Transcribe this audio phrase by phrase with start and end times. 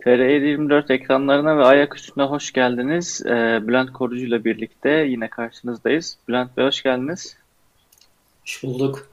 [0.00, 3.22] TR24 ekranlarına ve ayak üstüne hoş geldiniz.
[3.26, 6.18] Ee, Bülent Korucu ile birlikte yine karşınızdayız.
[6.28, 7.36] Bülent Bey hoş geldiniz.
[8.42, 9.08] Hoş bulduk.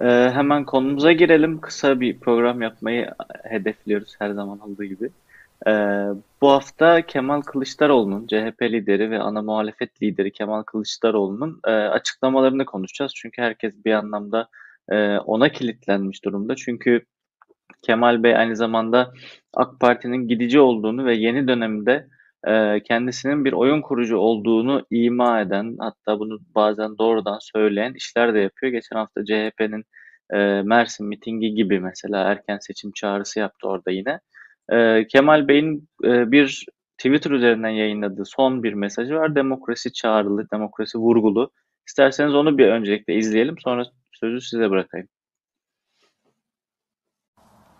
[0.00, 0.04] Ee,
[0.34, 1.60] hemen konumuza girelim.
[1.60, 3.10] Kısa bir program yapmayı
[3.42, 5.10] hedefliyoruz her zaman olduğu gibi.
[5.66, 5.70] Ee,
[6.40, 13.12] bu hafta Kemal Kılıçdaroğlu'nun, CHP lideri ve ana muhalefet lideri Kemal Kılıçdaroğlu'nun e, açıklamalarını konuşacağız.
[13.14, 14.48] Çünkü herkes bir anlamda
[14.88, 16.56] e, ona kilitlenmiş durumda.
[16.56, 17.04] Çünkü
[17.82, 19.12] Kemal Bey aynı zamanda
[19.54, 22.06] AK Parti'nin gidici olduğunu ve yeni dönemde
[22.46, 28.38] e, kendisinin bir oyun kurucu olduğunu ima eden hatta bunu bazen doğrudan söyleyen işler de
[28.38, 28.72] yapıyor.
[28.72, 29.84] Geçen hafta CHP'nin
[30.32, 34.20] e, Mersin mitingi gibi mesela erken seçim çağrısı yaptı orada yine.
[34.72, 36.66] E, Kemal Bey'in bir
[36.98, 39.34] Twitter üzerinden yayınladığı son bir mesajı var.
[39.34, 41.50] Demokrasi çağrılı, demokrasi vurgulu.
[41.88, 45.08] İsterseniz onu bir öncelikle izleyelim sonra sözü size bırakayım.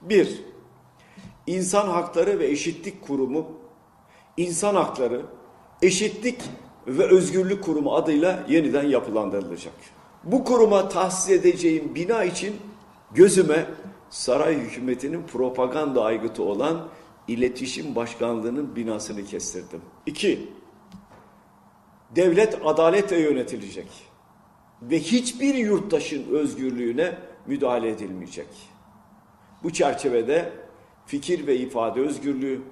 [0.09, 0.43] 1.
[1.47, 3.47] İnsan Hakları ve Eşitlik Kurumu,
[4.37, 5.23] İnsan Hakları,
[5.83, 6.41] Eşitlik
[6.87, 9.75] ve Özgürlük Kurumu adıyla yeniden yapılandırılacak.
[10.25, 12.57] Bu kuruma tahsis edeceğim bina için
[13.15, 13.67] gözüme
[14.11, 16.89] saray hükümetinin propaganda aygıtı olan
[17.29, 19.81] İletişim Başkanlığı'nın binasını kestirdim.
[20.07, 20.49] 2.
[22.17, 23.89] Devlet adaletle yönetilecek
[24.83, 28.49] ve hiçbir yurttaşın özgürlüğüne müdahale edilmeyecek.
[29.63, 30.53] Bu çerçevede
[31.07, 32.63] fikir ve ifade özgürlüğü,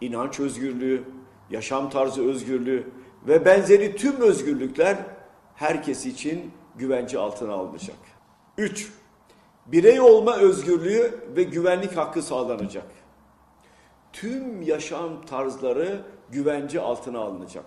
[0.00, 1.04] inanç özgürlüğü,
[1.50, 2.86] yaşam tarzı özgürlüğü
[3.28, 4.96] ve benzeri tüm özgürlükler
[5.54, 7.96] herkes için güvence altına alınacak.
[8.58, 8.92] 3.
[9.66, 12.86] Birey olma özgürlüğü ve güvenlik hakkı sağlanacak.
[14.12, 17.66] Tüm yaşam tarzları güvence altına alınacak.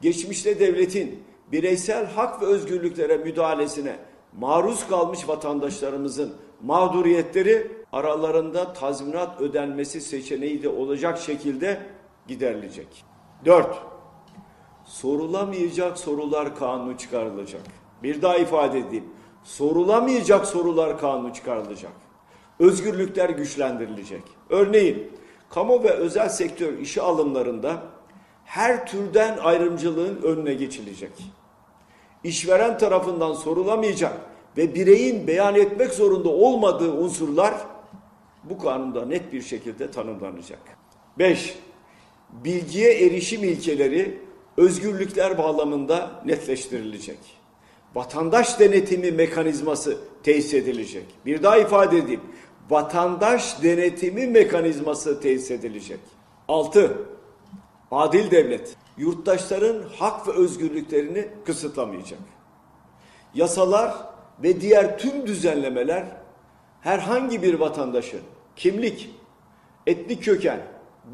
[0.00, 3.96] Geçmişte devletin bireysel hak ve özgürlüklere müdahalesine
[4.38, 11.80] maruz kalmış vatandaşlarımızın mağduriyetleri aralarında tazminat ödenmesi seçeneği de olacak şekilde
[12.28, 13.04] giderilecek.
[13.44, 13.66] 4.
[14.84, 17.62] Sorulamayacak sorular kanunu çıkarılacak.
[18.02, 19.04] Bir daha ifade edeyim.
[19.44, 21.92] Sorulamayacak sorular kanunu çıkarılacak.
[22.58, 24.22] Özgürlükler güçlendirilecek.
[24.50, 25.12] Örneğin
[25.50, 27.82] kamu ve özel sektör işe alımlarında
[28.44, 31.12] her türden ayrımcılığın önüne geçilecek.
[32.24, 37.54] İşveren tarafından sorulamayacak ve bireyin beyan etmek zorunda olmadığı unsurlar
[38.44, 40.60] bu kanunda net bir şekilde tanımlanacak.
[41.18, 41.58] 5.
[42.44, 44.18] Bilgiye erişim ilkeleri
[44.56, 47.18] özgürlükler bağlamında netleştirilecek.
[47.94, 51.04] Vatandaş denetimi mekanizması tesis edilecek.
[51.26, 52.20] Bir daha ifade edeyim.
[52.70, 56.00] Vatandaş denetimi mekanizması tesis edilecek.
[56.48, 56.98] 6.
[57.90, 62.18] Adil devlet yurttaşların hak ve özgürlüklerini kısıtlamayacak.
[63.34, 66.04] Yasalar ve diğer tüm düzenlemeler
[66.80, 68.20] herhangi bir vatandaşın
[68.56, 69.10] kimlik,
[69.86, 70.60] etnik köken,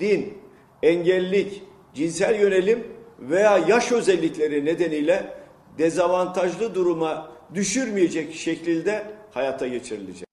[0.01, 0.39] din,
[0.83, 1.63] engellilik,
[1.95, 2.87] cinsel yönelim
[3.19, 5.35] veya yaş özellikleri nedeniyle
[5.79, 10.29] dezavantajlı duruma düşürmeyecek şekilde hayata geçirilecek.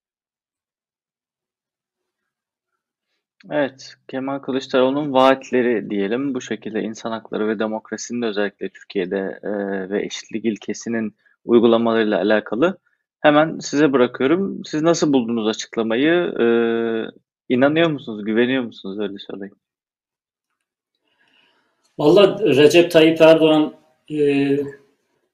[3.50, 9.50] Evet, Kemal Kılıçdaroğlu'nun vaatleri diyelim bu şekilde insan hakları ve demokrasinin de özellikle Türkiye'de e,
[9.90, 11.16] ve eşitlik ilkesinin
[11.46, 12.78] uygulamalarıyla alakalı
[13.20, 14.64] hemen size bırakıyorum.
[14.64, 16.12] Siz nasıl buldunuz açıklamayı?
[16.40, 16.46] E,
[17.48, 19.56] inanıyor musunuz, güveniyor musunuz öyle söyleyeyim.
[21.98, 23.72] Valla Recep Tayyip Erdoğan
[24.10, 24.56] e,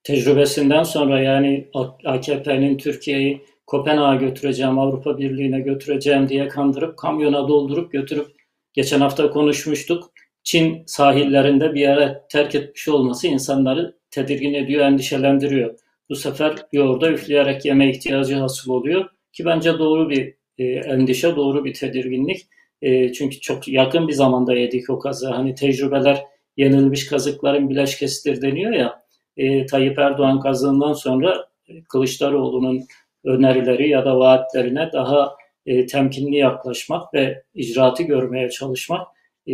[0.04, 1.68] tecrübesinden sonra yani
[2.04, 8.26] AKP'nin Türkiye'yi Kopenhag'a götüreceğim, Avrupa Birliği'ne götüreceğim diye kandırıp kamyona doldurup götürüp
[8.72, 10.12] geçen hafta konuşmuştuk.
[10.44, 15.74] Çin sahillerinde bir yere terk etmiş olması insanları tedirgin ediyor, endişelendiriyor.
[16.10, 21.64] Bu sefer yoğurda üfleyerek yeme ihtiyacı hasıl oluyor ki bence doğru bir e, endişe, doğru
[21.64, 22.46] bir tedirginlik.
[22.82, 25.30] E, çünkü çok yakın bir zamanda yedik o kazı.
[25.30, 26.22] Hani tecrübeler
[26.56, 29.02] yenilmiş kazıkların bileşkesidir deniyor ya.
[29.36, 31.48] E, Tayyip Erdoğan kazığından sonra
[31.88, 32.84] Kılıçdaroğlu'nun
[33.24, 39.06] önerileri ya da vaatlerine daha e, temkinli yaklaşmak ve icraatı görmeye çalışmak,
[39.48, 39.52] e,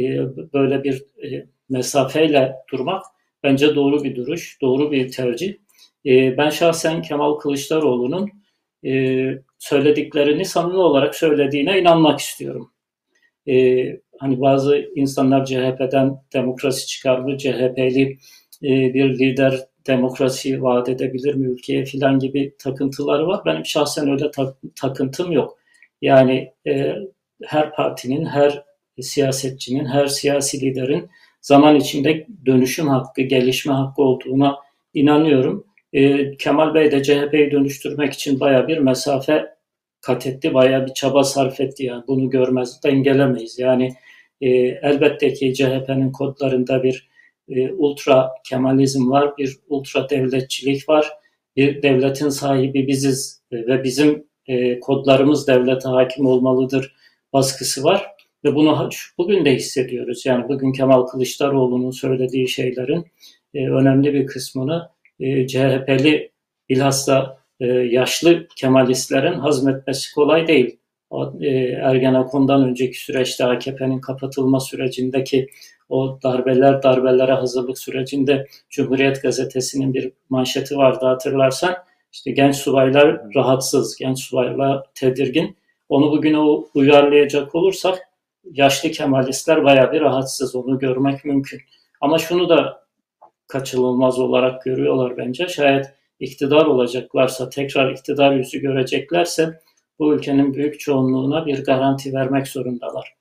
[0.54, 3.02] böyle bir e, mesafeyle durmak
[3.42, 5.54] bence doğru bir duruş, doğru bir tercih.
[6.06, 8.30] E, ben şahsen Kemal Kılıçdaroğlu'nun
[8.84, 9.24] e,
[9.58, 12.72] söylediklerini samimi olarak söylediğine inanmak istiyorum.
[13.48, 13.86] E,
[14.18, 18.18] hani bazı insanlar CHP'den demokrasi çıkardı, CHP'li
[18.62, 23.44] e, bir lider demokrasi vaat edebilir mi ülkeye filan gibi takıntıları var.
[23.46, 25.58] Benim şahsen öyle tak, takıntım yok.
[26.02, 26.94] Yani e,
[27.44, 28.64] her partinin, her
[29.00, 31.10] siyasetçinin, her siyasi liderin
[31.40, 34.56] zaman içinde dönüşüm hakkı, gelişme hakkı olduğuna
[34.94, 35.67] inanıyorum.
[35.92, 39.46] E, Kemal Bey de CHP'yi dönüştürmek için baya bir mesafe
[40.00, 40.54] kat etti.
[40.54, 41.84] Bayağı bir çaba sarf etti.
[41.84, 43.58] Yani bunu görmez, dengelemeyiz.
[43.58, 43.94] Yani
[44.40, 44.48] e,
[44.82, 47.08] elbette ki CHP'nin kodlarında bir
[47.48, 51.12] e, ultra kemalizm var, bir ultra devletçilik var.
[51.56, 56.94] Bir devletin sahibi biziz ve bizim e, kodlarımız devlete hakim olmalıdır
[57.32, 58.06] baskısı var.
[58.44, 60.26] Ve bunu bugün de hissediyoruz.
[60.26, 63.06] Yani bugün Kemal Kılıçdaroğlu'nun söylediği şeylerin
[63.54, 64.88] e, önemli bir kısmını
[65.20, 66.30] e, CHP'li
[66.68, 70.78] bilhassa e, yaşlı Kemalistlerin hazmetmesi kolay değil.
[71.10, 71.48] O, e,
[71.82, 75.48] Ergenekon'dan önceki süreçte AKP'nin kapatılma sürecindeki
[75.88, 81.74] o darbeler darbelere hazırlık sürecinde Cumhuriyet Gazetesi'nin bir manşeti vardı hatırlarsan.
[82.12, 85.56] İşte genç subaylar rahatsız, genç subaylar tedirgin.
[85.88, 86.38] Onu bugüne
[86.74, 87.98] uyarlayacak olursak
[88.44, 90.54] yaşlı Kemalistler baya bir rahatsız.
[90.54, 91.60] Onu görmek mümkün.
[92.00, 92.87] Ama şunu da
[93.48, 95.48] kaçınılmaz olarak görüyorlar bence.
[95.48, 95.86] Şayet
[96.20, 99.60] iktidar olacaklarsa, tekrar iktidar yüzü göreceklerse
[99.98, 103.14] bu ülkenin büyük çoğunluğuna bir garanti vermek zorundalar.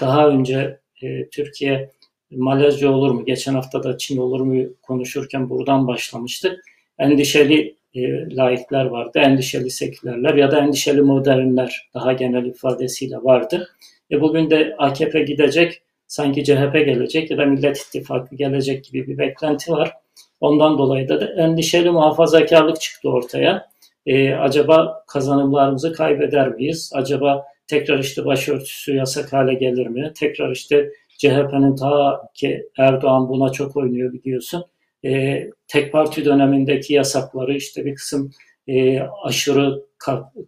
[0.00, 1.90] Daha önce e, Türkiye
[2.30, 3.24] Malezya olur mu?
[3.24, 6.64] Geçen hafta da Çin olur mu konuşurken buradan başlamıştık.
[6.98, 8.00] Endişeli e,
[8.36, 13.68] laikler vardı, endişeli sekülerler ya da endişeli modernler daha genel ifadesiyle vardı.
[14.10, 19.18] E bugün de AKP gidecek, sanki CHP gelecek ya da Millet İttifakı gelecek gibi bir
[19.18, 19.92] beklenti var.
[20.40, 23.70] Ondan dolayı da, endişeli muhafazakarlık çıktı ortaya.
[24.06, 26.92] E, acaba kazanımlarımızı kaybeder miyiz?
[26.94, 30.12] Acaba tekrar işte başörtüsü yasak hale gelir mi?
[30.14, 34.64] Tekrar işte CHP'nin ta ki Erdoğan buna çok oynuyor biliyorsun.
[35.04, 38.30] E, tek parti dönemindeki yasakları işte bir kısım
[38.68, 39.82] e, aşırı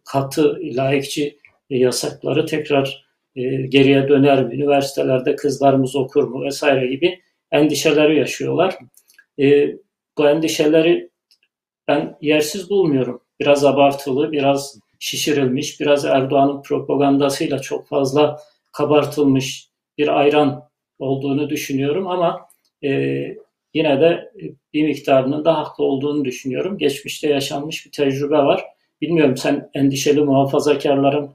[0.05, 1.39] katı laikçi
[1.71, 3.06] yasakları tekrar e,
[3.69, 4.55] geriye döner mi?
[4.55, 6.45] Üniversitelerde kızlarımız okur mu?
[6.45, 7.21] Vesaire gibi
[7.53, 8.79] endişeleri yaşıyorlar.
[9.39, 9.77] E,
[10.19, 11.11] bu endişeleri
[11.89, 13.23] ben yersiz bulmuyorum.
[13.41, 18.41] Biraz abartılı, biraz şişirilmiş, biraz Erdoğan'ın propagandasıyla çok fazla
[18.73, 19.69] kabartılmış
[19.99, 20.69] bir ayran
[20.99, 22.49] olduğunu düşünüyorum ama
[22.85, 22.91] e,
[23.75, 24.33] yine de
[24.75, 26.79] bir miktarının da haklı olduğunu düşünüyorum.
[26.79, 28.65] Geçmişte yaşanmış bir tecrübe var.
[29.01, 31.31] Bilmiyorum sen endişeli muhafazakarların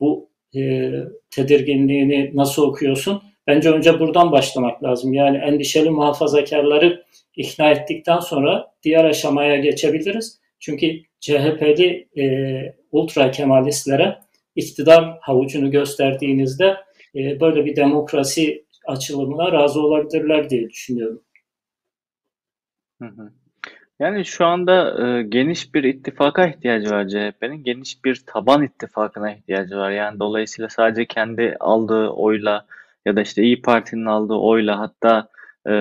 [0.00, 0.92] bu e,
[1.30, 3.22] tedirginliğini nasıl okuyorsun?
[3.46, 5.12] Bence önce buradan başlamak lazım.
[5.12, 7.04] Yani endişeli muhafazakarları
[7.36, 10.40] ikna ettikten sonra diğer aşamaya geçebiliriz.
[10.60, 12.24] Çünkü CHP'li e,
[12.92, 14.18] ultra kemalistlere
[14.56, 16.76] iktidar havucunu gösterdiğinizde
[17.14, 21.22] e, böyle bir demokrasi açılımına razı olabilirler diye düşünüyorum.
[23.02, 23.32] Hı hı.
[24.00, 27.64] Yani şu anda e, geniş bir ittifaka ihtiyacı var CHP'nin.
[27.64, 29.90] Geniş bir taban ittifakına ihtiyacı var.
[29.90, 32.66] Yani dolayısıyla sadece kendi aldığı oyla
[33.06, 35.28] ya da işte İyi Parti'nin aldığı oyla hatta
[35.68, 35.72] e,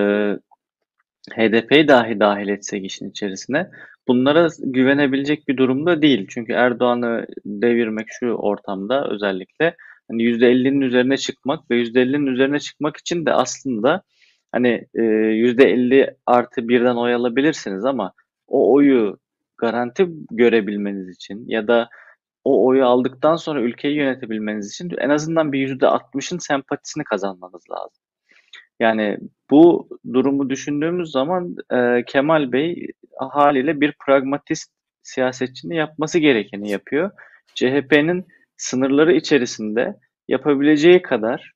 [1.31, 3.69] HDP'yi dahi dahil etsek işin içerisine
[4.07, 6.27] bunlara güvenebilecek bir durumda değil.
[6.29, 9.75] Çünkü Erdoğan'ı devirmek şu ortamda özellikle
[10.11, 14.03] hani %50'nin üzerine çıkmak ve %50'nin üzerine çıkmak için de aslında
[14.53, 18.13] hani e, %50 artı birden oy alabilirsiniz ama
[18.47, 19.17] o oyu
[19.57, 21.89] garanti görebilmeniz için ya da
[22.43, 28.03] o oyu aldıktan sonra ülkeyi yönetebilmeniz için en azından bir %60'ın sempatisini kazanmanız lazım.
[28.79, 29.17] Yani
[29.49, 32.87] bu durumu düşündüğümüz zaman e, Kemal Bey
[33.19, 37.11] haliyle bir pragmatist siyasetçinin yapması gerekeni yapıyor.
[37.55, 38.25] CHP'nin
[38.57, 39.95] sınırları içerisinde
[40.27, 41.51] yapabileceği kadar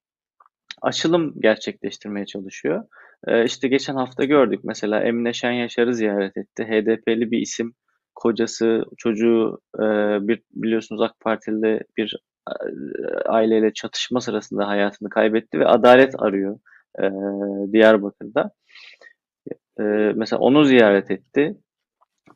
[0.81, 2.83] açılım gerçekleştirmeye çalışıyor.
[3.27, 6.63] Ee, işte geçen hafta gördük mesela Emine Şen Yaşar'ı ziyaret etti.
[6.63, 7.73] HDP'li bir isim
[8.15, 9.83] kocası, çocuğu e,
[10.27, 12.15] bir biliyorsunuz AK Partili bir
[12.49, 12.53] e,
[13.25, 16.59] aileyle çatışma sırasında hayatını kaybetti ve adalet arıyor
[16.99, 17.03] e,
[17.73, 18.51] Diyarbakır'da.
[19.79, 19.83] E,
[20.15, 21.57] mesela onu ziyaret etti.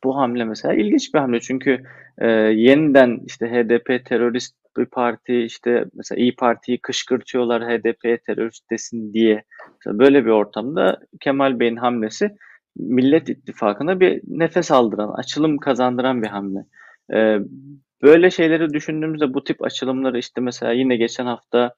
[0.04, 1.82] Bu hamle mesela ilginç bir hamle çünkü
[2.18, 9.12] e, yeniden işte HDP terörist bir parti işte mesela İyi Parti'yi kışkırtıyorlar HDP'ye terörist desin
[9.12, 9.44] diye.
[9.78, 12.36] Mesela böyle bir ortamda Kemal Bey'in hamlesi
[12.76, 16.58] Millet İttifakı'na bir nefes aldıran, açılım kazandıran bir hamle.
[17.14, 17.38] Ee,
[18.02, 21.74] böyle şeyleri düşündüğümüzde bu tip açılımları işte mesela yine geçen hafta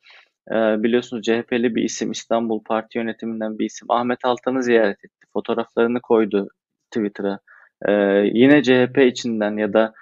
[0.50, 5.26] e, biliyorsunuz CHP'li bir isim İstanbul Parti yönetiminden bir isim Ahmet Altan'ı ziyaret etti.
[5.32, 6.48] Fotoğraflarını koydu
[6.90, 7.38] Twitter'a.
[7.88, 7.92] Ee,
[8.32, 9.94] yine CHP içinden ya da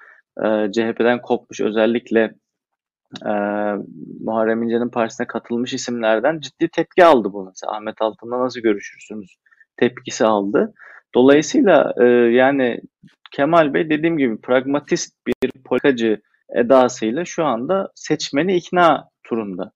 [0.45, 2.35] e, CHP'den kopmuş özellikle
[3.27, 3.33] e,
[4.25, 7.77] Muharrem İnce'nin partisine katılmış isimlerden ciddi tepki aldı bu mesela.
[7.77, 9.37] Ahmet Altan'la nasıl görüşürsünüz
[9.77, 10.75] tepkisi aldı.
[11.15, 12.81] Dolayısıyla e, yani
[13.33, 16.21] Kemal Bey dediğim gibi pragmatist bir politikacı
[16.57, 19.73] edasıyla şu anda seçmeni ikna turunda.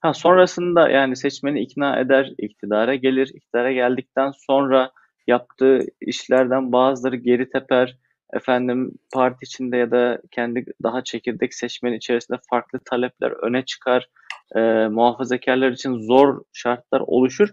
[0.00, 3.30] Ha sonrasında yani seçmeni ikna eder, iktidara gelir.
[3.34, 4.90] İktidara geldikten sonra
[5.26, 7.96] yaptığı işlerden bazıları geri teper.
[8.32, 14.08] Efendim parti içinde ya da kendi daha çekirdek seçmen içerisinde farklı talepler öne çıkar.
[14.56, 17.48] E, muhafazakarlar için zor şartlar oluşur.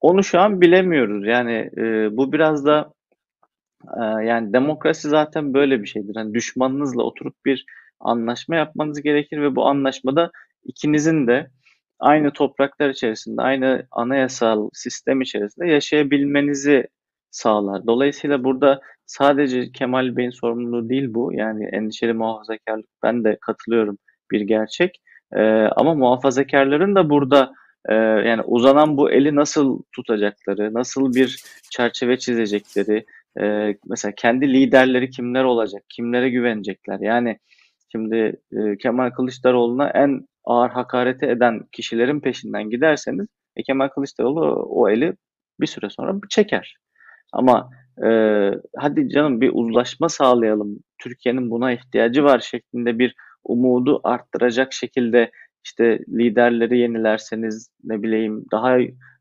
[0.00, 1.26] Onu şu an bilemiyoruz.
[1.26, 2.92] Yani e, bu biraz da
[3.96, 6.16] e, yani demokrasi zaten böyle bir şeydir.
[6.16, 7.64] Yani düşmanınızla oturup bir
[8.00, 10.30] anlaşma yapmanız gerekir ve bu anlaşmada
[10.64, 11.50] ikinizin de
[11.98, 16.88] aynı topraklar içerisinde, aynı anayasal sistem içerisinde yaşayabilmenizi
[17.30, 17.86] sağlar.
[17.86, 21.32] Dolayısıyla burada sadece Kemal Bey'in sorumluluğu değil bu.
[21.32, 23.98] Yani endişeli muhafazakarlık ben de katılıyorum
[24.30, 25.00] bir gerçek.
[25.36, 25.42] Ee,
[25.76, 27.52] ama muhafazakarların da burada
[27.88, 33.04] e, yani uzanan bu eli nasıl tutacakları, nasıl bir çerçeve çizecekleri,
[33.40, 37.00] e, mesela kendi liderleri kimler olacak, kimlere güvenecekler.
[37.00, 37.38] Yani
[37.92, 44.88] şimdi e, Kemal Kılıçdaroğlu'na en ağır hakareti eden kişilerin peşinden giderseniz e, Kemal Kılıçdaroğlu o
[44.88, 45.12] eli
[45.60, 46.76] bir süre sonra çeker.
[47.32, 47.70] Ama
[48.06, 48.10] e,
[48.76, 50.78] hadi canım bir uzlaşma sağlayalım.
[50.98, 53.14] Türkiye'nin buna ihtiyacı var şeklinde bir
[53.44, 55.30] umudu arttıracak şekilde
[55.64, 58.78] işte liderleri yenilerseniz ne bileyim daha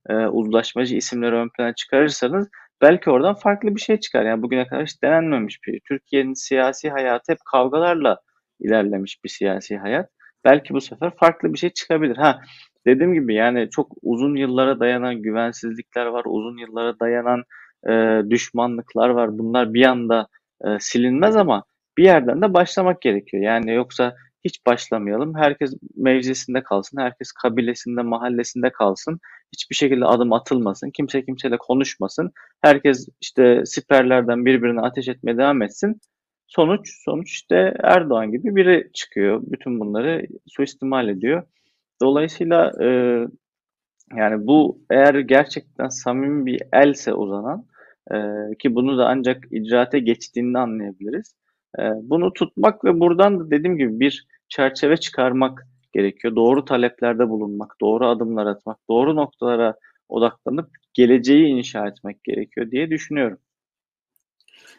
[0.09, 2.49] e, uzlaşmacı isimleri ön plana çıkarırsanız
[2.81, 4.25] belki oradan farklı bir şey çıkar.
[4.25, 5.79] Yani bugüne kadar hiç denenmemiş bir.
[5.87, 8.17] Türkiye'nin siyasi hayatı hep kavgalarla
[8.59, 10.09] ilerlemiş bir siyasi hayat.
[10.45, 12.17] Belki bu sefer farklı bir şey çıkabilir.
[12.17, 12.41] Ha
[12.87, 17.43] dediğim gibi yani çok uzun yıllara dayanan güvensizlikler var, uzun yıllara dayanan
[17.89, 19.37] e, düşmanlıklar var.
[19.37, 20.27] Bunlar bir anda
[20.65, 21.63] e, silinmez ama
[21.97, 23.43] bir yerden de başlamak gerekiyor.
[23.43, 24.15] Yani yoksa
[24.45, 25.35] hiç başlamayalım.
[25.35, 26.97] Herkes mevzisinde kalsın.
[27.01, 29.19] Herkes kabilesinde, mahallesinde kalsın.
[29.53, 30.91] Hiçbir şekilde adım atılmasın.
[30.91, 32.31] Kimse kimseyle konuşmasın.
[32.61, 36.01] Herkes işte siperlerden birbirine ateş etmeye devam etsin.
[36.47, 39.41] Sonuç, sonuç işte Erdoğan gibi biri çıkıyor.
[39.43, 41.43] Bütün bunları suistimal ediyor.
[42.01, 42.87] Dolayısıyla e,
[44.15, 47.65] yani bu eğer gerçekten samimi bir else uzanan
[48.11, 48.15] e,
[48.59, 51.35] ki bunu da ancak icraate geçtiğinde anlayabiliriz.
[51.79, 56.35] E, bunu tutmak ve buradan da dediğim gibi bir çerçeve çıkarmak gerekiyor.
[56.35, 59.75] Doğru taleplerde bulunmak, doğru adımlar atmak, doğru noktalara
[60.09, 63.37] odaklanıp geleceği inşa etmek gerekiyor diye düşünüyorum.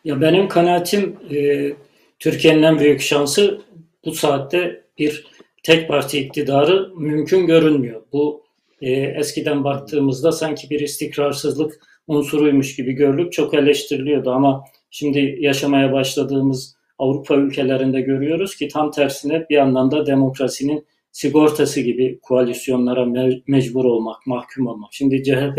[0.05, 1.73] Ya benim kanaatim e,
[2.19, 3.61] Türkiye'nin en büyük şansı
[4.05, 5.27] bu saatte bir
[5.63, 8.03] tek parti iktidarı mümkün görünmüyor.
[8.13, 8.48] Bu
[8.81, 16.79] e, eskiden baktığımızda sanki bir istikrarsızlık unsuruymuş gibi görülüp çok eleştiriliyordu ama şimdi yaşamaya başladığımız
[16.99, 23.85] Avrupa ülkelerinde görüyoruz ki tam tersine bir yandan da demokrasinin sigortası gibi koalisyonlara me- mecbur
[23.85, 24.89] olmak, mahkum olmak.
[24.93, 25.59] Şimdi CHP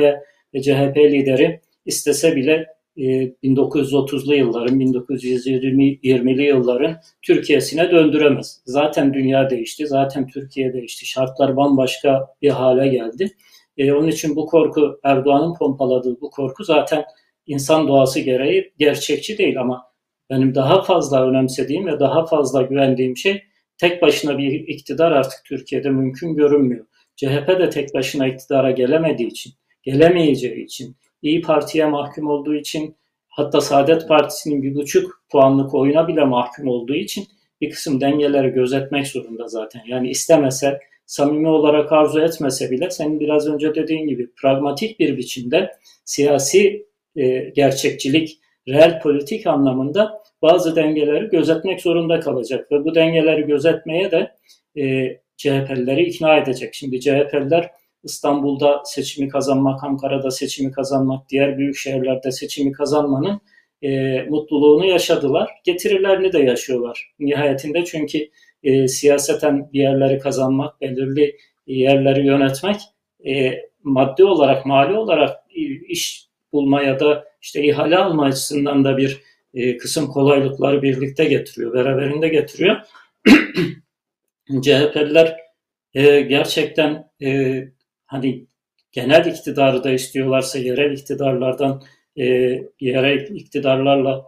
[0.54, 2.68] ve CHP lideri istese bile
[3.00, 8.62] 1930'lu e, yılların, 1920'li yılların Türkiye'sine döndüremez.
[8.66, 11.06] Zaten dünya değişti, zaten Türkiye değişti.
[11.06, 13.32] Şartlar bambaşka bir hale geldi.
[13.78, 17.06] E, onun için bu korku, Erdoğan'ın pompaladığı bu korku zaten
[17.48, 19.86] insan doğası gereği gerçekçi değil ama
[20.30, 23.44] benim daha fazla önemsediğim ve daha fazla güvendiğim şey
[23.78, 26.86] tek başına bir iktidar artık Türkiye'de mümkün görünmüyor.
[27.16, 29.54] CHP de tek başına iktidara gelemediği için,
[29.84, 32.96] gelemeyeceği için, İyi Parti'ye mahkum olduğu için,
[33.30, 37.28] hatta Saadet Partisi'nin bir buçuk puanlık oyuna bile mahkum olduğu için
[37.62, 39.82] bir kısım dengeleri gözetmek zorunda zaten.
[39.88, 45.72] Yani istemese, samimi olarak arzu etmese bile senin biraz önce dediğin gibi pragmatik bir biçimde
[46.06, 46.86] siyasi
[47.16, 54.32] e, gerçekçilik, reel politik anlamında bazı dengeleri gözetmek zorunda kalacak ve bu dengeleri gözetmeye de
[54.78, 56.74] e, CHP'lileri ikna edecek.
[56.74, 57.72] Şimdi CHP'liler
[58.04, 63.42] İstanbul'da seçimi kazanmak, Ankara'da seçimi kazanmak, diğer büyük şehirlerde seçimi kazanmanın
[63.82, 65.50] e, mutluluğunu yaşadılar.
[65.64, 68.30] Getirilerini de yaşıyorlar nihayetinde çünkü
[68.64, 71.38] e, siyaseten bir yerleri kazanmak, belirli
[71.68, 72.76] yerleri yönetmek
[73.28, 73.54] e,
[73.84, 75.38] maddi olarak, mali olarak
[75.88, 79.22] iş bulma ya da işte ihale alma açısından da bir
[79.54, 82.78] e, kısım kolaylıkları birlikte getiriyor, beraberinde getiriyor.
[84.62, 85.38] CHP'liler
[85.94, 87.62] e, gerçekten e,
[88.10, 88.46] hani
[88.92, 91.84] genel iktidarı da istiyorlarsa yerel iktidarlardan
[92.18, 92.26] e,
[92.80, 94.26] yerel iktidarlarla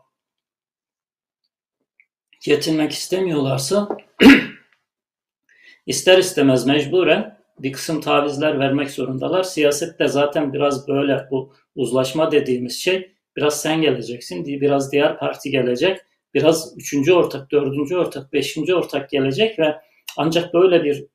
[2.45, 3.87] yetinmek istemiyorlarsa
[5.85, 9.43] ister istemez mecburen bir kısım tavizler vermek zorundalar.
[9.43, 15.99] Siyasette zaten biraz böyle bu uzlaşma dediğimiz şey biraz sen geleceksin, biraz diğer parti gelecek,
[16.33, 19.75] biraz üçüncü ortak, dördüncü ortak, beşinci ortak gelecek ve
[20.17, 21.05] ancak böyle bir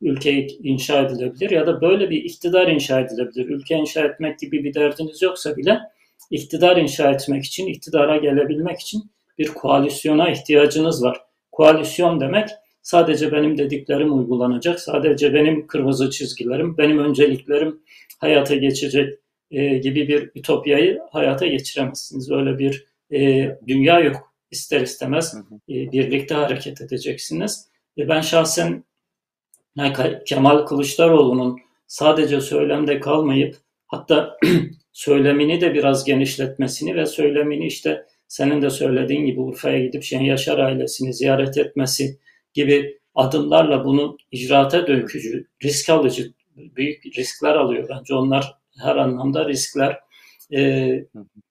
[0.00, 3.48] ülke inşa edilebilir ya da böyle bir iktidar inşa edilebilir.
[3.48, 5.78] Ülke inşa etmek gibi bir derdiniz yoksa bile
[6.30, 9.02] iktidar inşa etmek için, iktidara gelebilmek için
[9.38, 11.20] bir koalisyona ihtiyacınız var.
[11.52, 12.48] Koalisyon demek
[12.82, 17.80] sadece benim dediklerim uygulanacak, sadece benim kırmızı çizgilerim, benim önceliklerim
[18.18, 19.18] hayata geçecek
[19.50, 22.30] e, gibi bir ütopyayı hayata geçiremezsiniz.
[22.30, 24.34] Öyle bir e, dünya yok.
[24.50, 25.34] İster istemez
[25.68, 27.68] e, birlikte hareket edeceksiniz.
[27.98, 28.84] E, ben şahsen
[30.26, 34.36] Kemal Kılıçdaroğlu'nun sadece söylemde kalmayıp hatta
[34.92, 40.58] söylemini de biraz genişletmesini ve söylemini işte senin de söylediğin gibi Urfa'ya gidip Şen Yaşar
[40.58, 42.18] ailesini ziyaret etmesi
[42.54, 47.88] gibi adımlarla bunu icraata dökücü, risk alıcı, büyük riskler alıyor.
[47.88, 49.98] Bence onlar her anlamda riskler.
[50.52, 50.90] E,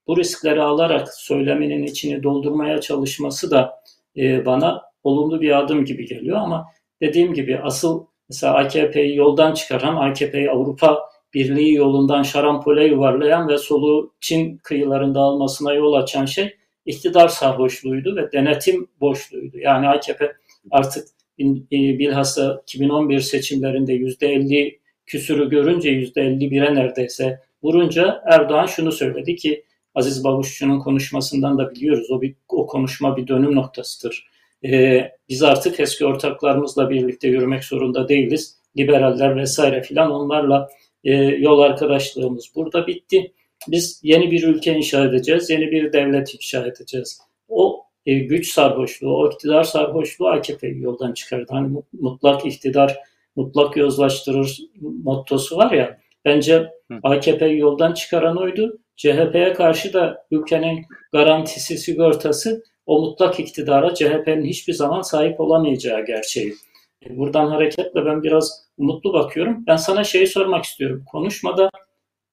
[0.08, 3.82] bu riskleri alarak söyleminin içini doldurmaya çalışması da
[4.18, 6.68] e, bana olumlu bir adım gibi geliyor ama
[7.02, 14.14] dediğim gibi asıl mesela AKP'yi yoldan çıkaran, AKP'yi Avrupa Birliği yolundan şarampole yuvarlayan ve soluğu
[14.20, 19.58] Çin kıyılarında almasına yol açan şey iktidar sarhoşluğuydu ve denetim boşluğuydu.
[19.58, 20.34] Yani AKP
[20.72, 21.08] artık
[21.40, 29.66] e, bilhassa 2011 seçimlerinde %50 küsürü görünce %51'e neredeyse vurunca Erdoğan şunu söyledi ki
[29.96, 32.12] Aziz Babuşçu'nun konuşmasından da biliyoruz.
[32.12, 34.29] O, bir, o konuşma bir dönüm noktasıdır.
[34.66, 38.60] Ee, biz artık eski ortaklarımızla birlikte yürümek zorunda değiliz.
[38.78, 40.70] Liberaller vesaire filan onlarla
[41.04, 43.32] e, yol arkadaşlığımız burada bitti.
[43.68, 47.22] Biz yeni bir ülke inşa edeceğiz, yeni bir devlet inşa edeceğiz.
[47.48, 51.48] O e, güç sarhoşluğu, o iktidar sarhoşluğu AKP'yi yoldan çıkardı.
[51.50, 52.98] Hani mutlak iktidar,
[53.36, 54.60] mutlak yozlaştırır
[55.04, 56.00] mottosu var ya.
[56.26, 56.68] Bence
[57.04, 58.80] AKP'yi yoldan çıkaran oydu.
[58.96, 66.54] CHP'ye karşı da ülkenin garantisi, sigortası o mutlak iktidara CHP'nin hiçbir zaman sahip olamayacağı gerçeği.
[67.06, 69.64] E, buradan hareketle ben biraz umutlu bakıyorum.
[69.68, 71.04] Ben sana şeyi sormak istiyorum.
[71.12, 71.70] Konuşmada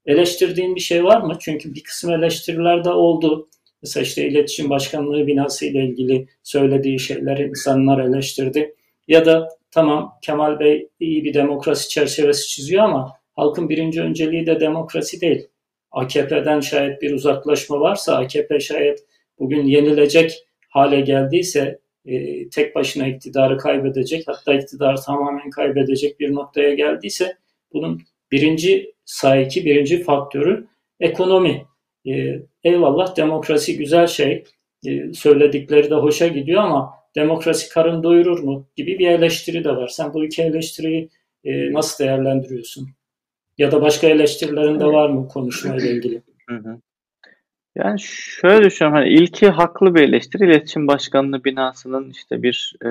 [0.06, 1.36] eleştirdiğin bir şey var mı?
[1.40, 3.48] Çünkü bir kısım eleştiriler de oldu.
[3.82, 8.74] Mesela işte iletişim başkanlığı binası ile ilgili söylediği şeyleri insanlar eleştirdi.
[9.08, 14.60] Ya da tamam Kemal Bey iyi bir demokrasi çerçevesi çiziyor ama halkın birinci önceliği de
[14.60, 15.48] demokrasi değil.
[15.92, 19.06] AKP'den şayet bir uzaklaşma varsa, AKP şayet
[19.38, 26.74] bugün yenilecek hale geldiyse, e, tek başına iktidarı kaybedecek, hatta iktidarı tamamen kaybedecek bir noktaya
[26.74, 27.36] geldiyse,
[27.72, 28.00] bunun
[28.32, 30.66] birinci sayki, birinci faktörü
[31.00, 31.64] ekonomi.
[32.08, 34.44] E, eyvallah demokrasi güzel şey,
[34.86, 39.88] e, söyledikleri de hoşa gidiyor ama demokrasi karın doyurur mu gibi bir eleştiri de var.
[39.88, 41.08] Sen bu iki eleştiriyi
[41.44, 42.88] e, nasıl değerlendiriyorsun?
[43.58, 46.22] Ya da başka eleştirilerin de var mı konuşmayla ilgili?
[47.76, 50.44] Yani şöyle düşünüyorum hani ilki haklı bir eleştiri.
[50.44, 52.90] İletişim başkanlığı binasının işte bir e,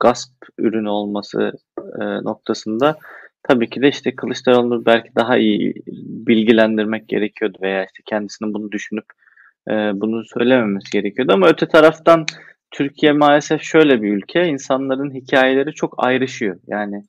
[0.00, 1.52] gasp ürünü olması
[2.00, 2.98] e, noktasında
[3.42, 5.74] tabii ki de işte Kılıçdaroğlu'nu belki daha iyi
[6.26, 9.04] bilgilendirmek gerekiyordu veya işte kendisinin bunu düşünüp
[9.68, 11.32] e, bunu söylememesi gerekiyordu.
[11.32, 12.26] Ama öte taraftan
[12.70, 14.46] Türkiye maalesef şöyle bir ülke.
[14.46, 16.56] İnsanların hikayeleri çok ayrışıyor.
[16.66, 17.04] Yani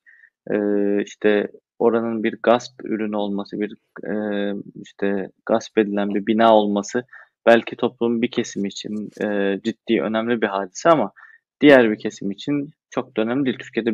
[0.51, 0.57] e,
[1.03, 1.47] işte
[1.79, 3.73] oranın bir gasp ürünü olması, bir
[4.09, 4.15] e,
[4.83, 7.03] işte gasp edilen bir bina olması
[7.45, 11.11] belki toplumun bir kesimi için e, ciddi önemli bir hadise ama
[11.61, 13.57] diğer bir kesim için çok da önemli değil.
[13.57, 13.93] Türkiye'de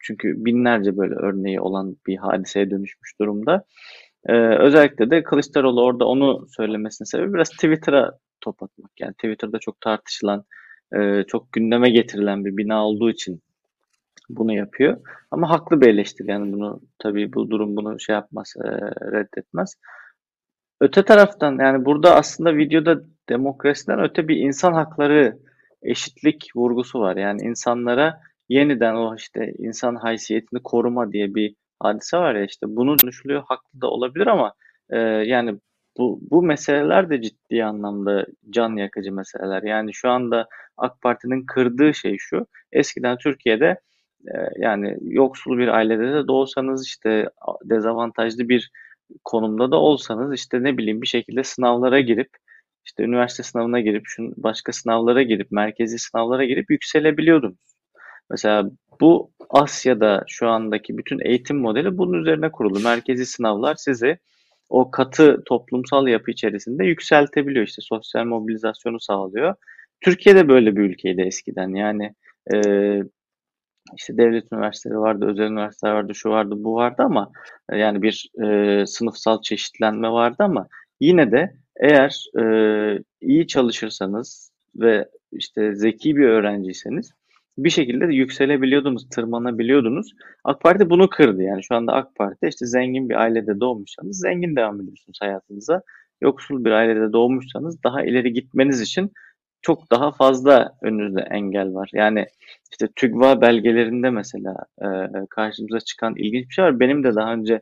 [0.00, 3.64] çünkü binlerce böyle örneği olan bir hadiseye dönüşmüş durumda.
[4.26, 8.90] Ee, özellikle de Kılıçdaroğlu orada onu söylemesinin sebebi biraz Twitter'a top atmak.
[9.00, 10.44] Yani Twitter'da çok tartışılan,
[10.96, 13.42] e, çok gündeme getirilen bir bina olduğu için
[14.28, 14.96] bunu yapıyor.
[15.30, 18.68] Ama haklı bir eleştiri yani bunu tabii bu durum bunu şey yapmaz, e,
[19.12, 19.74] reddetmez.
[20.80, 25.38] Öte taraftan yani burada aslında videoda demokrasiden öte bir insan hakları
[25.82, 27.16] eşitlik vurgusu var.
[27.16, 32.96] Yani insanlara yeniden o işte insan haysiyetini koruma diye bir hadise var ya işte bunu
[33.02, 34.52] konuşuluyor haklı da olabilir ama
[34.90, 35.58] e, yani
[35.98, 39.62] bu, bu meseleler de ciddi anlamda can yakıcı meseleler.
[39.62, 42.46] Yani şu anda AK Parti'nin kırdığı şey şu.
[42.72, 43.80] Eskiden Türkiye'de
[44.58, 47.30] yani yoksul bir ailede de doğsanız işte
[47.64, 48.70] dezavantajlı bir
[49.24, 52.28] konumda da olsanız işte ne bileyim bir şekilde sınavlara girip
[52.84, 57.76] işte üniversite sınavına girip şun başka sınavlara girip merkezi sınavlara girip yükselebiliyordunuz.
[58.30, 62.80] Mesela bu Asya'da şu andaki bütün eğitim modeli bunun üzerine kurulu.
[62.80, 64.18] Merkezi sınavlar sizi
[64.68, 67.66] o katı toplumsal yapı içerisinde yükseltebiliyor.
[67.66, 69.54] İşte sosyal mobilizasyonu sağlıyor.
[70.00, 71.68] Türkiye'de böyle bir ülkeydi eskiden.
[71.68, 72.14] Yani
[72.54, 72.58] e,
[73.96, 77.30] işte devlet üniversiteleri vardı, özel üniversiteler vardı, şu vardı, bu vardı ama
[77.72, 80.68] e, yani bir e, sınıfsal çeşitlenme vardı ama
[81.00, 82.44] yine de eğer e,
[83.20, 87.12] iyi çalışırsanız ve işte zeki bir öğrenciyseniz
[87.58, 90.14] bir şekilde de yükselebiliyordunuz, tırmanabiliyordunuz.
[90.44, 91.42] AK Parti bunu kırdı.
[91.42, 95.82] Yani şu anda AK Parti işte zengin bir ailede doğmuşsanız zengin devam ediyorsunuz hayatınıza.
[96.20, 99.12] Yoksul bir ailede doğmuşsanız daha ileri gitmeniz için
[99.62, 101.90] çok daha fazla önünüzde engel var.
[101.92, 102.26] Yani
[102.72, 104.86] işte TÜGVA belgelerinde mesela e,
[105.30, 106.80] karşımıza çıkan ilginç bir şey var.
[106.80, 107.54] Benim de daha önce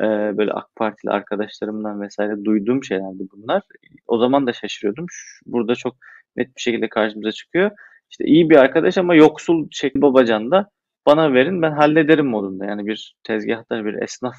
[0.00, 0.04] e,
[0.36, 3.62] böyle AK Partili arkadaşlarımdan vesaire duyduğum şeylerdi bunlar.
[4.06, 5.06] O zaman da şaşırıyordum.
[5.46, 5.96] Burada çok
[6.36, 7.70] net bir şekilde karşımıza çıkıyor.
[8.10, 10.70] İşte iyi bir arkadaş ama yoksul Şekil Babacan da
[11.06, 12.64] bana verin ben hallederim modunda.
[12.66, 14.34] Yani bir tezgahtar, bir esnaf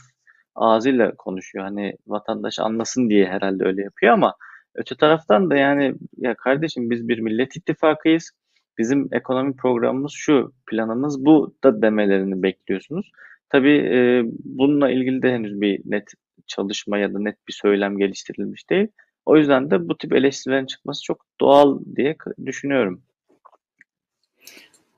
[0.55, 1.65] ağzıyla konuşuyor.
[1.65, 4.35] Hani vatandaş anlasın diye herhalde öyle yapıyor ama
[4.75, 8.31] öte taraftan da yani ya kardeşim biz bir millet ittifakıyız.
[8.77, 13.11] Bizim ekonomi programımız şu, planımız bu da demelerini bekliyorsunuz.
[13.49, 16.11] Tabii e, bununla ilgili de henüz bir net
[16.47, 18.87] çalışma ya da net bir söylem geliştirilmiş değil.
[19.25, 23.01] O yüzden de bu tip eleştirilerin çıkması çok doğal diye düşünüyorum.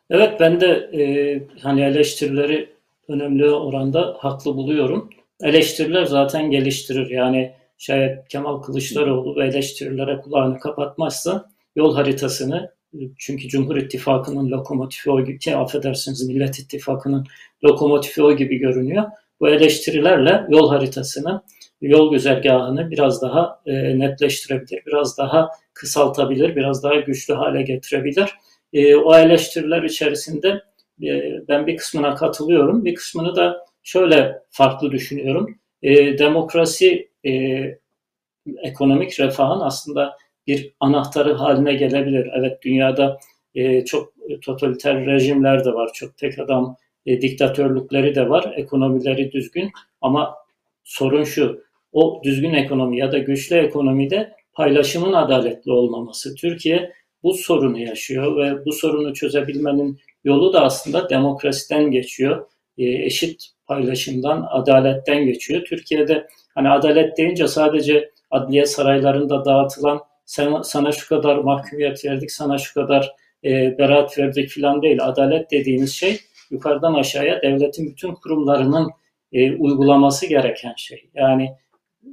[0.10, 1.04] Evet ben de e,
[1.62, 2.70] hani eleştirileri
[3.08, 5.10] önemli oranda haklı buluyorum.
[5.42, 7.10] Eleştiriler zaten geliştirir.
[7.10, 12.76] Yani şayet Kemal Kılıçdaroğlu ve eleştirilere kulağını kapatmazsa yol haritasını
[13.18, 17.26] çünkü Cumhur İttifakı'nın lokomotifi o gibi ki affedersiniz Millet İttifakı'nın
[17.64, 19.04] lokomotifi o gibi görünüyor.
[19.40, 21.42] Bu eleştirilerle yol haritasını,
[21.82, 28.30] yol güzergahını biraz daha e, netleştirebilir, biraz daha kısaltabilir, biraz daha güçlü hale getirebilir.
[28.74, 30.64] E, o eleştiriler içerisinde
[31.04, 35.58] e, ben bir kısmına katılıyorum, bir kısmını da şöyle farklı düşünüyorum.
[35.82, 37.32] E, demokrasi e,
[38.64, 42.30] ekonomik refahın aslında bir anahtarı haline gelebilir.
[42.40, 43.20] Evet dünyada
[43.56, 49.72] e, çok totaliter rejimler de var, çok tek adam e, diktatörlükleri de var, ekonomileri düzgün
[50.02, 50.36] ama
[50.84, 56.36] sorun şu, o düzgün ekonomi ya da güçlü ekonomide paylaşımın adaletli olmaması.
[56.36, 62.48] Türkiye bu sorunu yaşıyor ve bu sorunu çözebilmenin yolu da aslında demokrasiden geçiyor.
[62.78, 65.66] E, eşit paylaşımdan, adaletten geçiyor.
[65.66, 72.58] Türkiye'de hani adalet deyince sadece adliye saraylarında dağıtılan sana, sana şu kadar mahkumiyet verdik, sana
[72.58, 74.98] şu kadar e, beraat verdik filan değil.
[75.02, 76.20] Adalet dediğimiz şey
[76.52, 78.92] yukarıdan aşağıya devletin bütün kurumlarının
[79.34, 81.10] e, uygulaması gereken şey.
[81.14, 81.50] Yani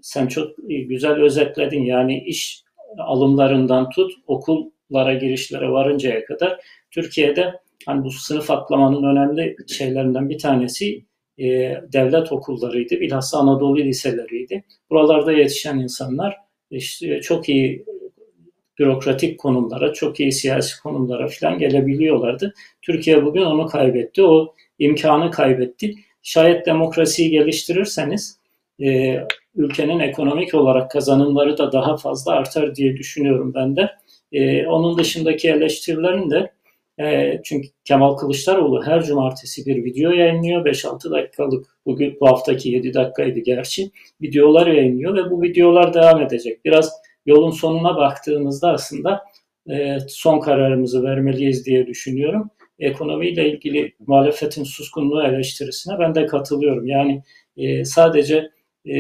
[0.02, 1.82] sen çok güzel özetledin.
[1.82, 2.62] Yani iş
[2.98, 6.60] alımlarından tut okullara girişlere varıncaya kadar
[6.90, 11.04] Türkiye'de hani bu sınıf atlamanın önemli şeylerinden bir tanesi
[11.38, 11.44] e,
[11.92, 13.00] devlet okullarıydı.
[13.00, 14.64] Bilhassa Anadolu liseleriydi.
[14.90, 16.36] Buralarda yetişen insanlar
[16.70, 17.84] işte çok iyi
[18.78, 22.54] bürokratik konumlara, çok iyi siyasi konumlara falan gelebiliyorlardı.
[22.82, 24.22] Türkiye bugün onu kaybetti.
[24.22, 25.94] O imkanı kaybetti.
[26.22, 28.38] Şayet demokrasiyi geliştirirseniz
[28.80, 29.16] e,
[29.54, 33.90] ülkenin ekonomik olarak kazanımları da daha fazla artar diye düşünüyorum ben de.
[34.32, 36.52] E, onun dışındaki eleştirilerin de
[37.00, 40.66] e, çünkü Kemal Kılıçdaroğlu her cumartesi bir video yayınlıyor.
[40.66, 43.90] 5-6 dakikalık bugün bu haftaki 7 dakikaydı gerçi.
[44.22, 46.64] Videolar yayınlıyor ve bu videolar devam edecek.
[46.64, 46.92] Biraz
[47.26, 49.24] yolun sonuna baktığımızda aslında
[49.70, 52.50] e, son kararımızı vermeliyiz diye düşünüyorum.
[52.78, 56.86] Ekonomiyle ilgili muhalefetin suskunluğu eleştirisine ben de katılıyorum.
[56.86, 57.22] Yani
[57.56, 58.50] e, sadece
[58.88, 58.94] e,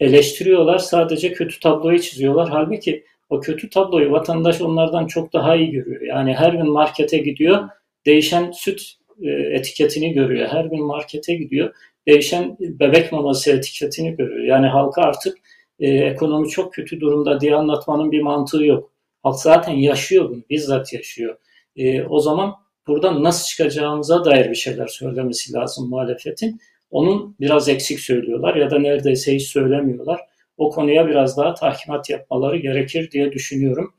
[0.00, 2.50] eleştiriyorlar, sadece kötü tabloyu çiziyorlar.
[2.50, 6.02] Halbuki o kötü tabloyu vatandaş onlardan çok daha iyi görüyor.
[6.02, 7.68] Yani her gün markete gidiyor,
[8.06, 8.82] değişen süt
[9.22, 10.48] e, etiketini görüyor.
[10.48, 11.74] Her gün markete gidiyor,
[12.06, 14.44] değişen bebek maması etiketini görüyor.
[14.44, 15.38] Yani halka artık
[15.78, 18.90] e, ekonomi çok kötü durumda diye anlatmanın bir mantığı yok.
[19.22, 21.36] Halk zaten yaşıyor bunu, bizzat yaşıyor.
[21.76, 22.54] E, o zaman
[22.86, 26.60] buradan nasıl çıkacağımıza dair bir şeyler söylemesi lazım muhalefetin.
[26.90, 30.20] Onun biraz eksik söylüyorlar ya da neredeyse hiç söylemiyorlar.
[30.56, 33.94] O konuya biraz daha tahkimat yapmaları gerekir diye düşünüyorum.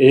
[0.00, 0.06] E,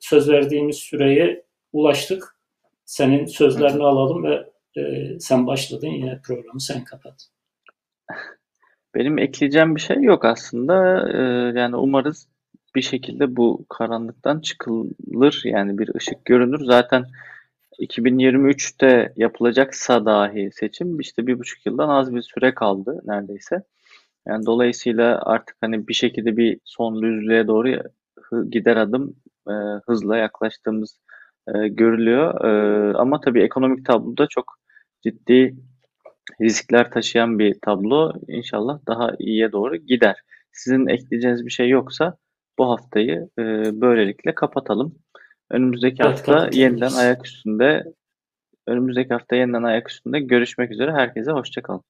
[0.00, 2.36] söz verdiğimiz süreye ulaştık.
[2.84, 4.50] Senin sözlerini alalım ve
[4.80, 7.28] e, sen başladın yine programı sen kapat.
[8.94, 11.08] Benim ekleyeceğim bir şey yok aslında.
[11.12, 12.28] Ee, yani umarız
[12.74, 15.42] bir şekilde bu karanlıktan çıkılır.
[15.44, 16.64] Yani bir ışık görünür.
[16.64, 17.04] Zaten
[17.78, 23.62] 2023'te yapılacaksa dahi seçim işte bir buçuk yıldan az bir süre kaldı neredeyse.
[24.26, 27.82] Yani dolayısıyla artık hani bir şekilde bir son düzlüğe doğru
[28.50, 29.16] gider adım
[29.48, 29.52] e,
[29.86, 31.00] hızla yaklaştığımız
[31.48, 32.44] e, görülüyor.
[32.44, 34.58] E, ama tabii ekonomik tabloda çok
[35.02, 35.54] ciddi
[36.40, 40.22] riskler taşıyan bir tablo inşallah daha iyiye doğru gider.
[40.52, 42.16] Sizin ekleyeceğiniz bir şey yoksa
[42.58, 43.42] bu haftayı e,
[43.80, 44.94] böylelikle kapatalım.
[45.50, 47.84] Önümüzdeki evet, hafta yeniden ayak üstünde
[48.66, 50.92] önümüzdeki hafta yeniden ayak üstünde görüşmek üzere.
[50.92, 51.82] Herkese hoşçakalın.